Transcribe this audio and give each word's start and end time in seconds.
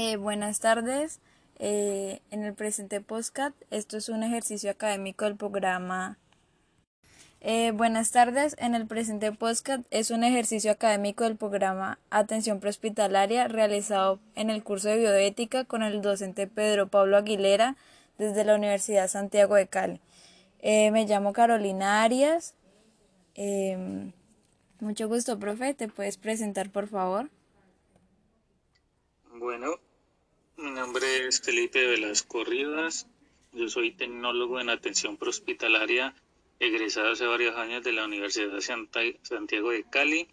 Eh, 0.00 0.16
buenas 0.16 0.60
tardes. 0.60 1.18
Eh, 1.58 2.20
en 2.30 2.44
el 2.44 2.54
presente 2.54 3.00
podcast, 3.00 3.56
esto 3.72 3.96
es 3.96 4.08
un 4.08 4.22
ejercicio 4.22 4.70
académico 4.70 5.24
del 5.24 5.34
programa. 5.34 6.18
Eh, 7.40 7.72
buenas 7.72 8.12
tardes. 8.12 8.54
En 8.60 8.76
el 8.76 8.86
presente 8.86 9.32
podcast 9.32 9.84
es 9.90 10.12
un 10.12 10.22
ejercicio 10.22 10.70
académico 10.70 11.24
del 11.24 11.34
programa 11.34 11.98
Atención 12.10 12.60
Prehospitalaria 12.60 13.48
realizado 13.48 14.20
en 14.36 14.50
el 14.50 14.62
curso 14.62 14.88
de 14.88 14.98
bioética 14.98 15.64
con 15.64 15.82
el 15.82 16.00
docente 16.00 16.46
Pedro 16.46 16.86
Pablo 16.86 17.16
Aguilera 17.16 17.74
desde 18.18 18.44
la 18.44 18.54
Universidad 18.54 19.08
Santiago 19.08 19.56
de 19.56 19.66
Cali. 19.66 20.00
me 20.62 21.06
llamo 21.06 21.32
Carolina 21.32 22.04
Arias. 22.04 22.54
Em, 23.34 24.12
mucho 24.78 25.08
gusto, 25.08 25.40
profe. 25.40 25.74
¿Te 25.74 25.88
puedes 25.88 26.18
presentar, 26.18 26.70
por 26.70 26.86
favor? 26.86 27.30
Bueno, 29.40 29.74
mi 30.58 30.72
nombre 30.72 31.28
es 31.28 31.40
Felipe 31.40 31.86
Velasco 31.86 32.42
Rivas. 32.42 33.06
Yo 33.52 33.68
soy 33.68 33.92
tecnólogo 33.92 34.60
en 34.60 34.70
atención 34.70 35.16
prehospitalaria, 35.16 36.14
egresado 36.58 37.12
hace 37.12 37.26
varios 37.26 37.56
años 37.56 37.84
de 37.84 37.92
la 37.92 38.04
Universidad 38.04 38.50
de 38.50 39.18
Santiago 39.22 39.70
de 39.70 39.84
Cali, 39.84 40.28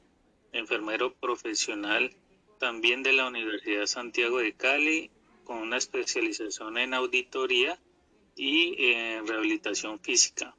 enfermero 0.52 1.14
profesional 1.14 2.12
también 2.60 3.04
de 3.04 3.14
la 3.14 3.28
Universidad 3.28 3.86
Santiago 3.86 4.40
de 4.40 4.54
Cali, 4.54 5.12
con 5.44 5.58
una 5.58 5.78
especialización 5.78 6.80
en 6.80 6.96
auditoría 6.96 7.80
y 8.36 8.76
en 8.94 9.28
rehabilitación 9.28 10.00
física. 10.00 10.56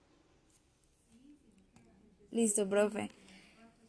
Listo, 2.31 2.69
profe. 2.69 3.11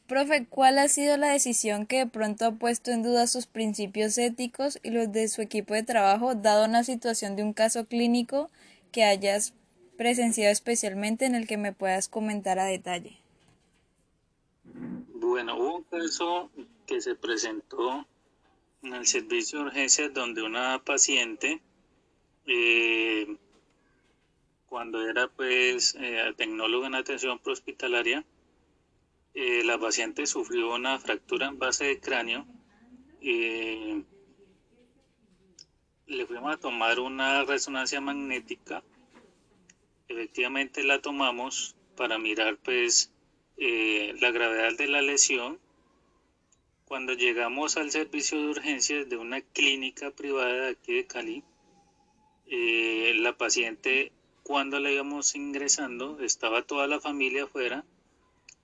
Profe, 0.07 0.45
¿cuál 0.45 0.79
ha 0.79 0.87
sido 0.87 1.17
la 1.17 1.33
decisión 1.33 1.85
que 1.85 1.97
de 1.97 2.07
pronto 2.07 2.45
ha 2.45 2.51
puesto 2.53 2.91
en 2.91 3.03
duda 3.03 3.27
sus 3.27 3.45
principios 3.45 4.17
éticos 4.17 4.79
y 4.81 4.91
los 4.91 5.11
de 5.11 5.27
su 5.27 5.41
equipo 5.41 5.73
de 5.73 5.83
trabajo, 5.83 6.33
dado 6.33 6.63
una 6.63 6.85
situación 6.85 7.35
de 7.35 7.43
un 7.43 7.51
caso 7.51 7.87
clínico 7.87 8.49
que 8.93 9.03
hayas 9.03 9.53
presenciado 9.97 10.53
especialmente 10.53 11.25
en 11.25 11.35
el 11.35 11.45
que 11.45 11.57
me 11.57 11.73
puedas 11.73 12.07
comentar 12.07 12.57
a 12.57 12.63
detalle? 12.63 13.17
Bueno, 15.13 15.57
hubo 15.57 15.75
un 15.77 15.83
caso 15.83 16.49
que 16.85 17.01
se 17.01 17.15
presentó 17.15 18.07
en 18.83 18.93
el 18.93 19.05
servicio 19.05 19.59
de 19.59 19.65
urgencias 19.65 20.13
donde 20.13 20.41
una 20.41 20.81
paciente, 20.85 21.61
eh, 22.45 23.35
cuando 24.69 25.05
era 25.05 25.27
pues 25.27 25.97
eh, 25.99 26.33
tecnóloga 26.37 26.87
en 26.87 26.95
atención 26.95 27.39
prehospitalaria, 27.39 28.23
eh, 29.33 29.63
la 29.63 29.77
paciente 29.77 30.25
sufrió 30.25 30.73
una 30.73 30.97
fractura 30.99 31.47
en 31.47 31.59
base 31.59 31.85
de 31.85 31.99
cráneo. 31.99 32.45
Eh, 33.21 34.03
le 36.07 36.25
fuimos 36.25 36.55
a 36.55 36.59
tomar 36.59 36.99
una 36.99 37.43
resonancia 37.43 38.01
magnética. 38.01 38.83
Efectivamente 40.07 40.83
la 40.83 41.01
tomamos 41.01 41.75
para 41.95 42.17
mirar 42.17 42.57
pues 42.57 43.13
eh, 43.57 44.15
la 44.19 44.31
gravedad 44.31 44.75
de 44.77 44.87
la 44.87 45.01
lesión. 45.01 45.59
Cuando 46.85 47.13
llegamos 47.13 47.77
al 47.77 47.91
servicio 47.91 48.41
de 48.41 48.47
urgencias 48.47 49.09
de 49.09 49.17
una 49.17 49.41
clínica 49.41 50.11
privada 50.11 50.53
de 50.53 50.69
aquí 50.69 50.93
de 50.93 51.05
Cali, 51.05 51.43
la 52.49 53.37
paciente 53.37 54.13
cuando 54.41 54.79
la 54.79 54.89
íbamos 54.89 55.35
ingresando 55.35 56.21
estaba 56.21 56.61
toda 56.61 56.87
la 56.87 57.01
familia 57.01 57.43
afuera 57.43 57.83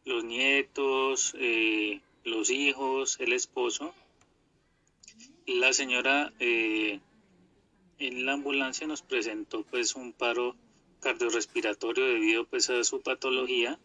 los 0.06 0.24
nietos, 0.24 1.34
eh, 1.38 2.02
los 2.24 2.50
hijos, 2.50 3.18
el 3.20 3.34
esposo. 3.34 3.94
La 5.46 5.74
señora 5.74 6.34
eh, 6.40 7.00
en 8.00 8.26
la 8.26 8.34
ambulancia 8.34 8.88
nos 8.88 9.02
presentó 9.02 9.64
pues 9.64 9.96
un 9.96 10.14
paro 10.14 10.56
cardiorrespiratorio 11.02 12.06
debido 12.06 12.46
pues 12.46 12.70
a 12.70 12.84
su 12.84 13.02
patología. 13.02 13.80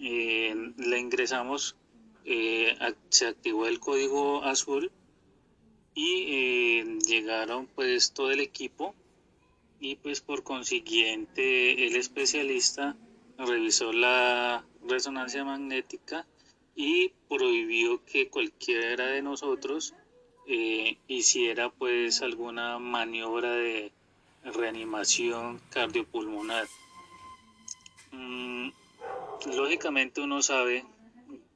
Eh, 0.00 0.72
la 0.76 0.98
ingresamos, 0.98 1.76
se 2.24 3.26
activó 3.26 3.66
el 3.66 3.80
código 3.80 4.44
azul 4.44 4.90
y 5.94 6.82
llegaron 7.06 7.66
pues 7.66 8.12
todo 8.12 8.30
el 8.30 8.40
equipo 8.40 8.94
y 9.80 9.96
pues 9.96 10.20
por 10.20 10.42
consiguiente 10.42 11.86
el 11.86 11.96
especialista 11.96 12.96
revisó 13.38 13.92
la 13.92 14.64
resonancia 14.88 15.44
magnética 15.44 16.26
y 16.74 17.10
prohibió 17.28 18.04
que 18.04 18.28
cualquiera 18.28 19.06
de 19.06 19.22
nosotros 19.22 19.94
eh, 20.46 20.96
hiciera 21.08 21.70
pues 21.70 22.22
alguna 22.22 22.78
maniobra 22.78 23.52
de 23.52 23.92
reanimación 24.44 25.60
cardiopulmonar. 25.70 26.66
Mm, 28.12 28.70
lógicamente 29.54 30.20
uno 30.20 30.40
sabe 30.40 30.84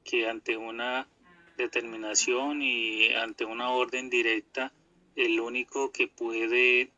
que 0.05 0.29
ante 0.29 0.57
una 0.57 1.09
determinación 1.57 2.63
y 2.63 3.13
ante 3.15 3.45
una 3.45 3.71
orden 3.71 4.11
directa, 4.11 4.73
el 5.17 5.41
único 5.41 5.93
que 5.93 6.09
puede 6.09 6.91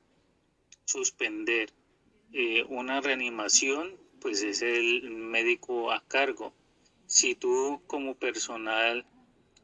suspender 0.85 1.71
eh, 2.33 2.65
una 2.69 3.01
reanimación 3.01 4.04
pues 4.25 4.43
es 4.43 4.63
el 4.63 5.11
médico 5.11 5.93
a 5.93 6.03
cargo. 6.09 6.55
Si 7.05 7.35
tú 7.35 7.83
como 7.87 8.15
personal 8.15 9.05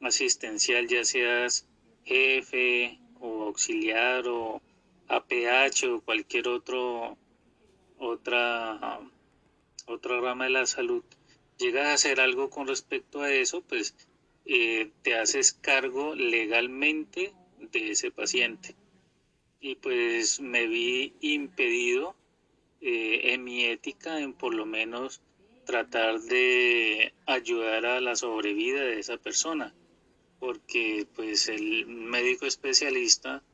asistencial, 0.02 0.86
ya 0.86 1.02
seas 1.02 1.66
jefe 2.04 3.00
o 3.20 3.44
auxiliar 3.44 4.28
o 4.28 4.60
APH 5.08 5.84
o 5.88 6.02
cualquier 6.02 6.48
otro 6.48 7.16
otra 7.96 9.00
otra 9.86 10.20
rama 10.20 10.44
de 10.44 10.50
la 10.50 10.66
salud, 10.66 11.04
llegas 11.56 11.86
a 11.86 11.94
hacer 11.94 12.20
algo 12.20 12.50
con 12.50 12.66
respecto 12.66 13.22
a 13.22 13.32
eso, 13.32 13.62
pues 13.62 13.94
eh, 14.44 14.90
te 15.00 15.14
haces 15.14 15.54
cargo 15.54 16.14
legalmente 16.14 17.32
de 17.72 17.92
ese 17.92 18.10
paciente. 18.10 18.76
Y 19.58 19.76
pues 19.76 20.38
me 20.38 20.66
vi 20.66 21.14
impedido 21.22 22.14
mi 23.44 23.64
ética 23.64 24.20
en 24.20 24.32
por 24.32 24.54
lo 24.54 24.66
menos 24.66 25.22
tratar 25.64 26.20
de 26.20 27.14
ayudar 27.26 27.86
a 27.86 28.00
la 28.00 28.16
sobrevida 28.16 28.82
de 28.82 28.98
esa 28.98 29.16
persona 29.16 29.74
porque 30.40 31.06
pues 31.14 31.48
el 31.48 31.86
médico 31.86 32.46
especialista 32.46 33.44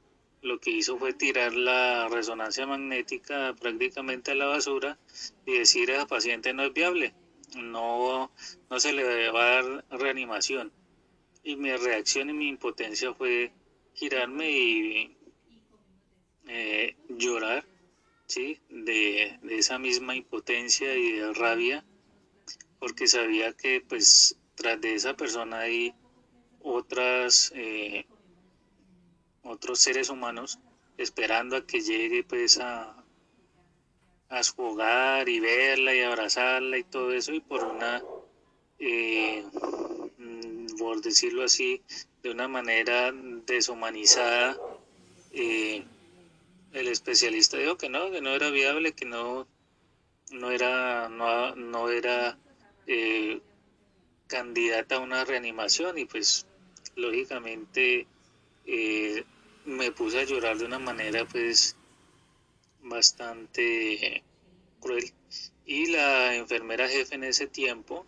lo 0.40 0.60
que 0.60 0.70
hizo 0.70 0.96
fue 0.96 1.12
tirar 1.12 1.54
la 1.54 2.08
resonancia 2.08 2.66
magnética 2.66 3.54
prácticamente 3.60 4.30
a 4.30 4.36
la 4.36 4.46
basura 4.46 4.96
y 5.44 5.58
decir 5.58 5.92
a 5.92 6.06
paciente 6.06 6.54
no 6.54 6.62
es 6.62 6.72
viable, 6.72 7.12
no, 7.56 8.30
no 8.70 8.80
se 8.80 8.92
le 8.92 9.30
va 9.30 9.42
a 9.42 9.62
dar 9.62 9.84
reanimación. 9.90 10.72
Y 11.42 11.56
mi 11.56 11.72
reacción 11.72 12.30
y 12.30 12.32
mi 12.32 12.48
impotencia 12.48 13.12
fue 13.14 13.52
girarme 13.94 14.50
y 14.50 15.16
eh, 16.46 16.96
llorar 17.08 17.64
¿sí? 18.26 18.60
de, 18.68 19.38
esa 19.50 19.78
misma 19.78 20.16
impotencia 20.16 20.96
y 20.96 21.12
de 21.12 21.32
rabia, 21.32 21.84
porque 22.78 23.06
sabía 23.06 23.52
que 23.52 23.80
pues 23.80 24.38
tras 24.54 24.80
de 24.80 24.94
esa 24.94 25.14
persona 25.16 25.60
hay 25.60 25.94
otras, 26.60 27.52
eh, 27.54 28.06
otros 29.42 29.78
seres 29.78 30.10
humanos 30.10 30.58
esperando 30.98 31.56
a 31.56 31.66
que 31.66 31.80
llegue 31.80 32.24
pues 32.24 32.58
a, 32.58 33.04
a 34.28 34.42
su 34.42 34.60
hogar 34.60 35.28
y 35.28 35.40
verla 35.40 35.94
y 35.94 36.00
abrazarla 36.00 36.78
y 36.78 36.84
todo 36.84 37.12
eso 37.12 37.32
y 37.32 37.40
por 37.40 37.64
una, 37.64 38.02
eh, 38.78 39.44
mm, 40.18 40.76
por 40.78 41.00
decirlo 41.00 41.44
así, 41.44 41.82
de 42.22 42.30
una 42.30 42.48
manera 42.48 43.12
deshumanizada, 43.46 44.58
eh, 45.32 45.84
el 46.76 46.88
especialista 46.88 47.56
dijo 47.56 47.78
que 47.78 47.88
no, 47.88 48.10
que 48.10 48.20
no 48.20 48.30
era 48.34 48.50
viable, 48.50 48.92
que 48.92 49.06
no, 49.06 49.48
no 50.30 50.50
era, 50.50 51.08
no, 51.08 51.88
era 51.88 52.38
eh, 52.86 53.40
candidata 54.26 54.96
a 54.96 55.00
una 55.00 55.24
reanimación 55.24 55.96
y 55.96 56.04
pues 56.04 56.46
lógicamente 56.94 58.06
eh, 58.66 59.24
me 59.64 59.90
puse 59.90 60.20
a 60.20 60.24
llorar 60.24 60.58
de 60.58 60.66
una 60.66 60.78
manera 60.78 61.24
pues 61.24 61.76
bastante 62.82 64.22
cruel 64.78 65.10
y 65.64 65.86
la 65.86 66.36
enfermera 66.36 66.88
jefe 66.88 67.14
en 67.14 67.24
ese 67.24 67.46
tiempo 67.46 68.04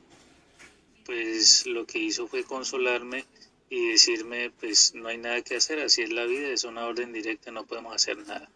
pues 1.06 1.64
lo 1.64 1.86
que 1.86 2.00
hizo 2.00 2.28
fue 2.28 2.44
consolarme 2.44 3.24
y 3.70 3.92
decirme 3.92 4.50
pues 4.50 4.94
no 4.94 5.08
hay 5.08 5.16
nada 5.16 5.40
que 5.40 5.56
hacer, 5.56 5.80
así 5.80 6.02
es 6.02 6.12
la 6.12 6.26
vida, 6.26 6.48
es 6.48 6.64
una 6.64 6.86
orden 6.86 7.14
directa, 7.14 7.50
no 7.50 7.64
podemos 7.64 7.94
hacer 7.94 8.18
nada. 8.26 8.50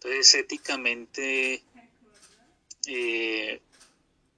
Entonces, 0.00 0.34
éticamente 0.34 1.64
eh, 2.86 3.60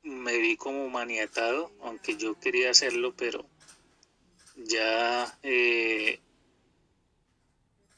me 0.03 0.39
vi 0.39 0.57
como 0.57 0.89
maniatado, 0.89 1.71
aunque 1.83 2.17
yo 2.17 2.41
quería 2.41 2.71
hacerlo, 2.71 3.15
pero 3.15 3.45
ya 4.57 5.39
eh, 5.43 6.19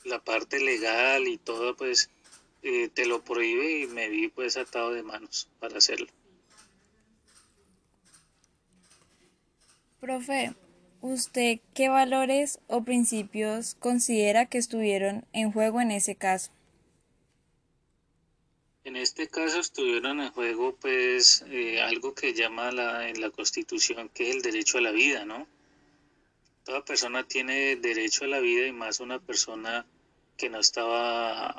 la 0.04 0.18
parte 0.24 0.58
legal 0.58 1.28
y 1.28 1.38
todo, 1.38 1.76
pues 1.76 2.10
eh, 2.64 2.88
te 2.88 3.06
lo 3.06 3.22
prohíbe 3.22 3.78
y 3.78 3.86
me 3.86 4.08
vi 4.08 4.26
pues 4.26 4.56
atado 4.56 4.92
de 4.92 5.04
manos 5.04 5.48
para 5.60 5.78
hacerlo. 5.78 6.08
Profe, 10.00 10.52
¿usted 11.00 11.60
qué 11.74 11.88
valores 11.88 12.58
o 12.66 12.82
principios 12.82 13.76
considera 13.76 14.46
que 14.46 14.58
estuvieron 14.58 15.24
en 15.32 15.52
juego 15.52 15.80
en 15.80 15.92
ese 15.92 16.16
caso? 16.16 16.50
En 18.84 18.96
este 18.96 19.28
caso 19.28 19.60
estuvieron 19.60 20.20
en 20.20 20.32
juego 20.32 20.74
pues 20.74 21.44
eh, 21.48 21.80
algo 21.80 22.14
que 22.14 22.34
llama 22.34 22.72
la, 22.72 23.08
en 23.08 23.20
la 23.20 23.30
Constitución 23.30 24.08
que 24.08 24.28
es 24.28 24.36
el 24.36 24.42
derecho 24.42 24.78
a 24.78 24.80
la 24.80 24.90
vida, 24.90 25.24
¿no? 25.24 25.46
Toda 26.64 26.84
persona 26.84 27.26
tiene 27.26 27.76
derecho 27.76 28.24
a 28.24 28.28
la 28.28 28.40
vida 28.40 28.66
y 28.66 28.72
más 28.72 29.00
una 29.00 29.18
persona 29.20 29.86
que 30.36 30.48
no 30.48 30.58
estaba, 30.60 31.54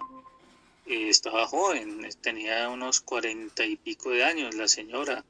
eh, 0.85 1.09
estaba 1.09 1.45
joven, 1.45 2.07
tenía 2.21 2.69
unos 2.69 3.01
cuarenta 3.01 3.65
y 3.65 3.75
pico 3.75 4.11
de 4.11 4.23
años 4.23 4.55
la 4.55 4.67
señora. 4.67 5.23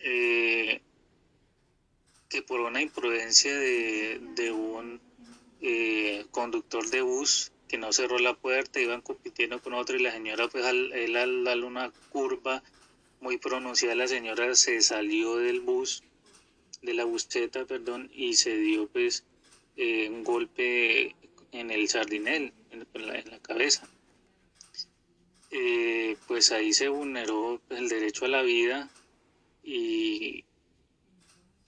Eh, 0.00 0.80
que 2.30 2.42
por 2.42 2.60
una 2.60 2.80
imprudencia 2.80 3.54
de, 3.58 4.52
un 4.52 5.00
eh, 5.60 6.24
conductor 6.30 6.88
de 6.88 7.02
bus 7.02 7.50
que 7.70 7.78
no 7.78 7.92
cerró 7.92 8.18
la 8.18 8.34
puerta, 8.34 8.80
iban 8.80 9.00
compitiendo 9.00 9.62
con 9.62 9.74
otro 9.74 9.96
y 9.96 10.02
la 10.02 10.10
señora, 10.10 10.48
pues 10.48 10.64
al, 10.64 10.92
él 10.92 11.16
al 11.16 11.44
darle 11.44 11.66
una 11.66 11.92
curva 12.08 12.64
muy 13.20 13.38
pronunciada, 13.38 13.94
la 13.94 14.08
señora 14.08 14.56
se 14.56 14.82
salió 14.82 15.36
del 15.36 15.60
bus, 15.60 16.02
de 16.82 16.94
la 16.94 17.04
buseta, 17.04 17.64
perdón, 17.66 18.10
y 18.12 18.34
se 18.34 18.56
dio 18.56 18.88
pues 18.88 19.24
eh, 19.76 20.08
un 20.10 20.24
golpe 20.24 21.14
en 21.52 21.70
el 21.70 21.88
sardinel, 21.88 22.52
en, 22.72 22.86
la, 23.06 23.38
cabeza. 23.38 23.88
Eh, 25.52 26.16
pues 26.26 26.50
ahí 26.50 26.72
se 26.72 26.88
vulneró 26.88 27.60
el 27.70 27.88
derecho 27.88 28.24
a 28.24 28.28
la 28.28 28.42
vida 28.42 28.90
y, 29.62 30.44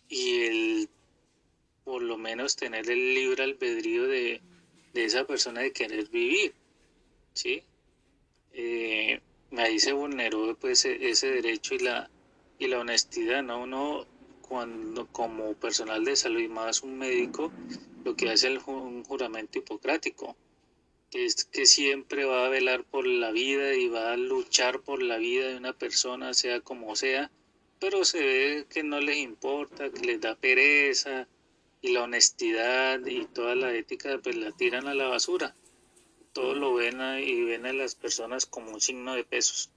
y 0.09 0.41
el 0.41 0.89
por 1.85 2.03
lo 2.03 2.17
menos 2.17 2.57
tener 2.57 2.91
el 2.91 3.15
libre 3.15 3.45
albedrío 3.45 4.07
de, 4.07 4.41
esa 4.95 5.25
persona 5.25 5.61
de 5.63 5.73
querer 5.73 6.09
vivir, 6.09 6.55
¿sí? 7.33 7.63
Eh, 8.53 9.21
ahí 9.57 9.79
se 9.79 9.93
vulneró 9.93 10.57
pues 10.57 10.85
e, 10.85 11.11
ese 11.11 11.31
derecho 11.31 11.75
y 11.75 11.79
la, 11.81 12.11
y 12.59 12.69
la 12.69 12.81
honestidad, 12.81 13.43
¿no? 13.43 13.63
Uno 13.63 14.07
cuando 14.41 15.07
como 15.07 15.55
personal 15.55 16.05
de 16.05 16.17
salud 16.17 16.41
y 16.41 16.49
más 16.49 16.83
un 16.83 16.99
médico, 16.99 17.51
lo 18.05 18.15
que 18.17 18.31
hace 18.31 18.49
el, 18.49 18.59
un 18.67 19.05
juramento 19.05 19.59
hipocrático, 19.59 20.37
que 21.11 21.25
es 21.25 21.45
que 21.45 21.67
siempre 21.67 22.25
va 22.25 22.47
a 22.47 22.51
velar 22.51 22.85
por 22.85 23.07
la 23.07 23.31
vida 23.31 23.75
y 23.75 23.89
va 23.89 24.13
a 24.13 24.17
luchar 24.17 24.81
por 24.81 25.03
la 25.03 25.17
vida 25.19 25.49
de 25.49 25.57
una 25.57 25.73
persona, 25.73 26.35
sea 26.35 26.61
como 26.61 26.97
sea, 26.97 27.31
pero 27.81 28.05
se 28.05 28.21
ve 28.21 28.67
que 28.69 28.83
no 28.83 29.01
les 29.01 29.17
importa, 29.17 29.91
que 29.91 30.01
les 30.07 30.21
da 30.21 30.35
pereza 30.35 31.27
y 31.83 31.93
la 31.93 32.05
honestidad 32.05 33.05
y 33.05 33.27
toda 33.27 33.57
la 33.57 33.75
ética 33.75 34.19
pues 34.23 34.37
la 34.37 34.53
tiran 34.53 34.87
a 34.87 34.95
la 34.95 35.09
basura. 35.09 35.55
Todo 36.33 36.55
lo 36.55 36.73
ven 36.75 37.01
y 37.19 37.43
ven 37.43 37.67
a 37.67 37.73
las 37.73 37.97
personas 37.97 38.47
como 38.47 38.71
un 38.71 38.81
signo 38.81 39.15
de 39.15 39.25
pesos. 39.25 39.71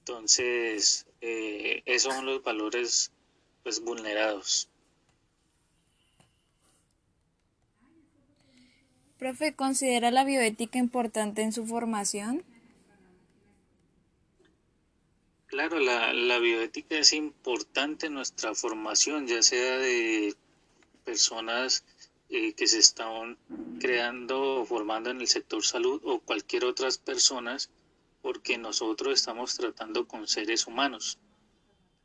Entonces, 0.00 1.06
eh, 1.20 1.82
esos 1.86 2.12
son 2.12 2.26
los 2.26 2.42
valores 2.42 3.12
pues 3.62 3.80
vulnerados. 3.80 4.68
Profe, 9.16 9.54
¿considera 9.54 10.10
la 10.10 10.24
bioética 10.24 10.78
importante 10.78 11.40
en 11.40 11.52
su 11.52 11.64
formación? 11.64 12.44
Claro, 15.46 15.78
la, 15.78 16.12
la 16.12 16.40
bioética 16.40 16.98
es 16.98 17.12
importante 17.12 18.08
en 18.08 18.14
nuestra 18.14 18.54
formación, 18.56 19.28
ya 19.28 19.40
sea 19.40 19.78
de 19.78 20.34
personas 21.04 21.84
eh, 22.28 22.54
que 22.54 22.66
se 22.66 22.78
están 22.78 23.38
creando 23.78 24.60
o 24.60 24.64
formando 24.64 25.10
en 25.10 25.20
el 25.20 25.28
sector 25.28 25.64
salud 25.64 26.00
o 26.04 26.20
cualquier 26.20 26.64
otras 26.64 26.98
personas, 26.98 27.70
porque 28.22 28.56
nosotros 28.58 29.14
estamos 29.14 29.54
tratando 29.56 30.08
con 30.08 30.26
seres 30.26 30.66
humanos. 30.66 31.18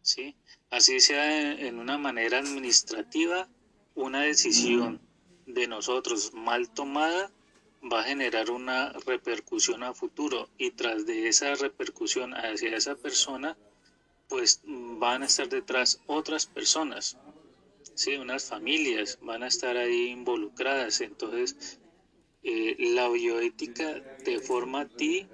¿sí? 0.01 0.35
Así 0.69 0.99
sea 0.99 1.53
en 1.53 1.79
una 1.79 1.97
manera 1.97 2.39
administrativa, 2.39 3.47
una 3.95 4.21
decisión 4.21 5.01
de 5.45 5.67
nosotros 5.67 6.33
mal 6.33 6.69
tomada 6.69 7.31
va 7.91 8.01
a 8.01 8.03
generar 8.03 8.51
una 8.51 8.91
repercusión 9.05 9.83
a 9.83 9.93
futuro 9.93 10.49
y 10.57 10.71
tras 10.71 11.05
de 11.05 11.27
esa 11.27 11.55
repercusión 11.55 12.33
hacia 12.33 12.75
esa 12.75 12.95
persona, 12.95 13.57
pues 14.27 14.61
van 14.65 15.23
a 15.23 15.25
estar 15.25 15.49
detrás 15.49 16.01
otras 16.05 16.45
personas, 16.45 17.17
¿sí? 17.99 18.15
unas 18.15 18.45
familias 18.45 19.19
van 19.21 19.43
a 19.43 19.47
estar 19.47 19.75
ahí 19.75 20.07
involucradas. 20.07 21.01
Entonces, 21.01 21.79
eh, 22.43 22.77
la 22.79 23.09
bioética 23.09 24.01
te 24.23 24.39
forma 24.39 24.81
a 24.81 24.87
ti 24.87 25.27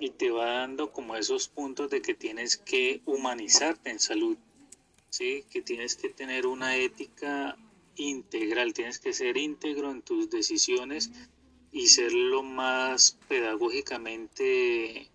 y 0.00 0.08
te 0.10 0.30
va 0.30 0.46
dando 0.46 0.90
como 0.90 1.16
esos 1.16 1.48
puntos 1.48 1.90
de 1.90 2.00
que 2.00 2.14
tienes 2.14 2.56
que 2.56 3.02
humanizarte 3.04 3.90
en 3.90 4.00
salud, 4.00 4.38
¿sí? 5.10 5.44
que 5.50 5.60
tienes 5.60 5.94
que 5.94 6.08
tener 6.08 6.46
una 6.46 6.76
ética 6.76 7.58
integral, 7.96 8.72
tienes 8.72 8.98
que 8.98 9.12
ser 9.12 9.36
íntegro 9.36 9.90
en 9.90 10.00
tus 10.00 10.30
decisiones 10.30 11.10
y 11.72 11.88
ser 11.88 12.14
lo 12.14 12.42
más 12.42 13.18
pedagógicamente 13.28 15.10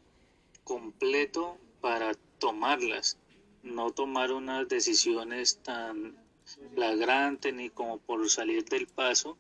completo 0.64 1.58
para 1.82 2.14
tomarlas, 2.38 3.18
no 3.64 3.90
tomar 3.90 4.32
unas 4.32 4.68
decisiones 4.70 5.58
tan 5.64 6.27
flagrantes 6.74 7.54
ni 7.54 7.70
como 7.70 8.00
por 8.00 8.30
salir 8.30 8.66
del 8.66 8.88
paso. 8.88 9.38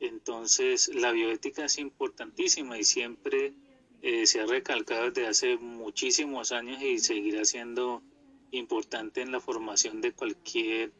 Entonces 0.00 0.88
la 0.94 1.12
bioética 1.12 1.64
es 1.64 1.78
importantísima 1.78 2.78
y 2.78 2.84
siempre 2.84 3.54
eh, 4.02 4.26
se 4.26 4.40
ha 4.40 4.46
recalcado 4.46 5.10
desde 5.10 5.26
hace 5.26 5.56
muchísimos 5.56 6.52
años 6.52 6.80
y 6.82 6.98
seguirá 6.98 7.44
siendo 7.44 8.02
importante 8.50 9.20
en 9.22 9.32
la 9.32 9.40
formación 9.40 10.00
de 10.00 10.12
cualquier 10.12 10.92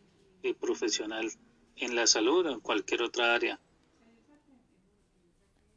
eh, 0.43 0.55
profesional 0.55 1.31
en 1.77 1.95
la 1.95 2.06
salud 2.06 2.47
o 2.47 2.53
en 2.53 2.61
cualquier 2.61 3.03
otra 3.03 3.35
área. 3.35 3.61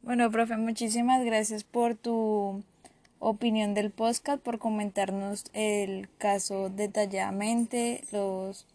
Bueno, 0.02 0.30
profe, 0.32 0.56
muchísimas 0.56 1.24
gracias 1.24 1.62
por 1.62 1.94
tu 1.94 2.64
opinión 3.20 3.72
del 3.72 3.92
podcast, 3.92 4.42
por 4.42 4.58
comentarnos 4.58 5.44
el 5.52 6.08
caso 6.18 6.70
detalladamente, 6.70 8.02
los 8.10 8.66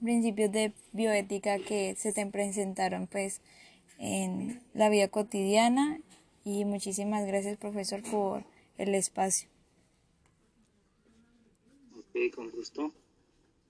principios 0.00 0.50
de 0.52 0.72
bioética 0.92 1.58
que 1.58 1.94
se 1.96 2.12
te 2.12 2.26
presentaron 2.26 3.06
pues 3.06 3.40
en 3.98 4.60
la 4.74 4.88
vida 4.88 5.08
cotidiana 5.08 6.00
y 6.44 6.64
muchísimas 6.64 7.26
gracias 7.26 7.56
profesor 7.58 8.02
por 8.10 8.44
el 8.78 8.94
espacio. 8.94 9.48
Ok, 11.96 12.34
con 12.34 12.50
gusto. 12.50 12.92